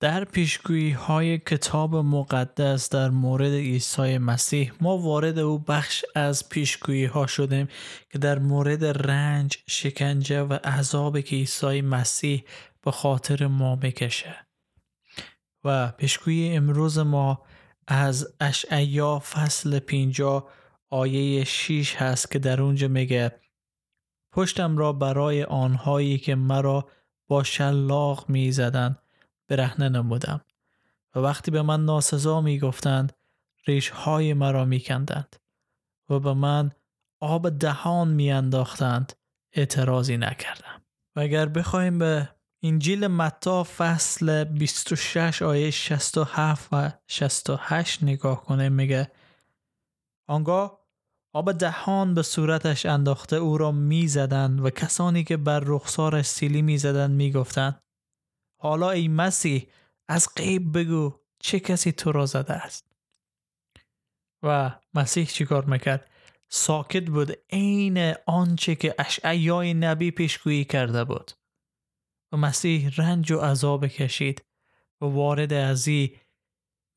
[0.00, 7.04] در پیشگویی های کتاب مقدس در مورد عیسی مسیح ما وارد او بخش از پیشگویی
[7.04, 7.68] ها شدیم
[8.10, 12.44] که در مورد رنج، شکنجه و عذاب که عیسی مسیح
[12.84, 14.36] به خاطر ما بکشه
[15.64, 17.42] و پیشگویی امروز ما
[17.86, 20.50] از اشعیا فصل 50
[20.90, 23.40] آیه 6 هست که در اونجا میگه
[24.32, 26.88] پشتم را برای آنهایی که مرا
[27.28, 28.96] با شلاق می زدن
[29.48, 30.40] برهنه نمودم
[31.14, 33.12] و وقتی به من ناسزا می گفتند
[33.66, 35.36] ریش های مرا می کندند
[36.08, 36.70] و به من
[37.20, 39.12] آب دهان می انداختند
[39.52, 40.82] اعتراضی نکردم.
[41.16, 42.28] و اگر بخوایم به
[42.62, 49.10] انجیل متا فصل 26 آیه 67 و 68 نگاه کنه میگه
[50.28, 50.78] آنگاه
[51.32, 57.10] آب دهان به صورتش انداخته او را می‌زدند و کسانی که بر رخسارش سیلی می‌زدند
[57.10, 57.82] می‌گفتند
[58.58, 59.68] حالا ای مسیح
[60.08, 62.92] از غیب بگو چه کسی تو را زده است.
[64.42, 66.10] و مسیح چیکار می‌کرد؟
[66.48, 71.30] ساکت بود عین آنچه که اشعیای نبی پیشگویی کرده بود.
[72.32, 74.44] و مسیح رنج و عذاب کشید
[75.00, 76.16] و وارد ازی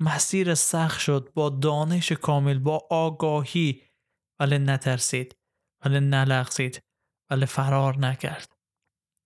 [0.00, 3.82] مسیر سخت شد با دانش کامل با آگاهی
[4.40, 5.36] ولی نترسید
[5.84, 6.82] ولی نلغزید
[7.30, 8.56] ولی فرار نکرد.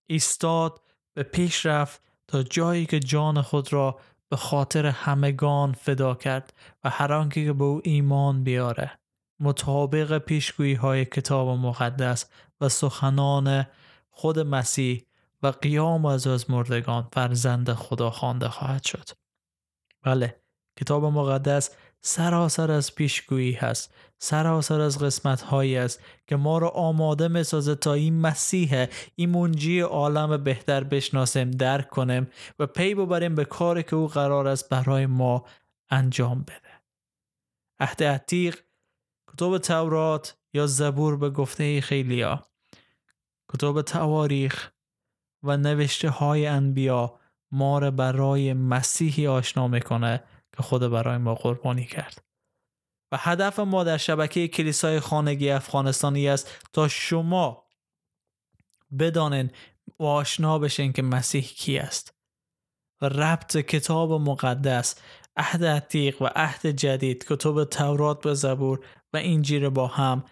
[0.09, 0.81] ایستاد
[1.13, 6.89] به پیش رفت تا جایی که جان خود را به خاطر همگان فدا کرد و
[6.89, 8.99] هر آنکه که به او ایمان بیاره.
[9.39, 12.25] مطابق پیشگویی های کتاب مقدس
[12.61, 13.65] و سخنان
[14.09, 15.05] خود مسیح
[15.43, 19.09] و قیام از از مردگان فرزند خدا خوانده خواهد شد.
[20.03, 20.41] بله
[20.79, 27.27] کتاب مقدس سراسر از پیشگویی هست سراسر از قسمت هایی است که ما را آماده
[27.27, 32.27] می سازه تا این مسیح این منجی عالم بهتر بشناسیم درک کنیم
[32.59, 35.45] و پی ببریم به کاری که او قرار است برای ما
[35.89, 36.81] انجام بده.
[37.79, 38.59] عهد عتیق
[39.33, 42.47] کتاب تورات یا زبور به گفته خیلی ها
[43.53, 44.71] کتاب تواریخ
[45.43, 47.19] و نوشته های انبیا
[47.51, 50.23] ما را برای مسیحی آشنا می‌کنه
[50.57, 52.23] که خود برای ما قربانی کرد.
[53.11, 57.65] و هدف ما در شبکه کلیسای خانگی افغانستانی است تا شما
[58.99, 59.51] بدانین
[59.99, 62.15] و آشنا بشین که مسیح کی است.
[63.01, 64.95] و ربط کتاب مقدس
[65.37, 70.23] عهد عتیق و عهد جدید کتب تورات به زبور و انجیل با هم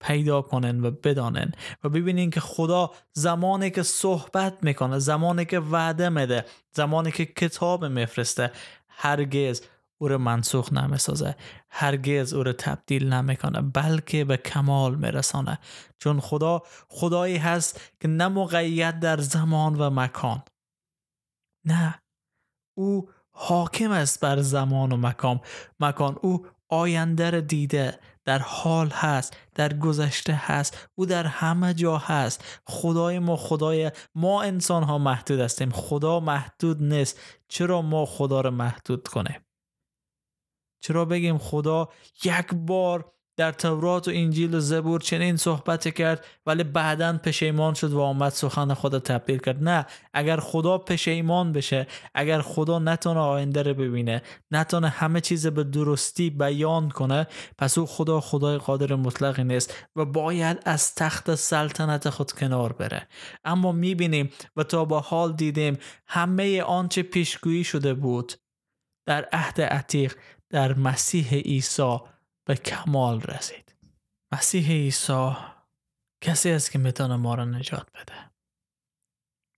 [0.00, 1.52] پیدا کنن و بدانن
[1.84, 7.84] و ببینین که خدا زمانی که صحبت می‌کنه زمانی که وعده میده زمانی که کتاب
[7.84, 8.52] میفرسته
[8.88, 9.62] هرگز
[10.02, 11.36] او رو منسوخ نمی‌سازه
[11.70, 15.58] هرگز او رو تبدیل نمی‌کنه بلکه به کمال میرسانه
[15.98, 20.42] چون خدا خدایی هست که نه مقید در زمان و مکان.
[21.66, 22.02] نه
[22.78, 25.40] او حاکم است بر زمان و مکان.
[25.80, 32.62] مکان او آینده دیده در حال هست در گذشته هست او در همه جا هست.
[32.66, 35.70] خدای ما خدای ما انسان ها محدود هستیم.
[35.70, 37.20] خدا محدود نیست.
[37.48, 39.40] چرا ما خدا رو محدود کنیم؟
[40.82, 41.88] چرا بگیم خدا
[42.24, 47.92] یک بار در تورات و انجیل و زبور چنین صحبت کرد ولی بعدا پشیمان شد
[47.92, 49.64] و آمد سخن خدا تبدیل کرد.
[49.64, 55.64] نه اگر خدا پشیمان بشه اگر خدا نتونه آینده رو ببینه نتونه همه چیز به
[55.64, 57.26] درستی بیان کنه
[57.58, 63.08] پس او خدا خدای قادر مطلقی نیست و باید از تخت سلطنت خود کنار بره.
[63.44, 68.32] اما می‌بینیم و تا با حال دیدیم همه آنچه پیشگویی شده بود
[69.06, 70.14] در عهد عتیق
[70.52, 71.98] در مسیح عیسی
[72.44, 73.74] به کمال رسید.
[74.32, 75.36] مسیح عیسی
[76.20, 78.30] کسی است که می‌تونه ما را نجات بده.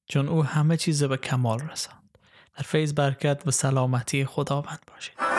[0.08, 2.18] چون او همه چیز به کمال رساند.
[2.56, 5.33] در فیض برکت و سلامتی خداوند باشید.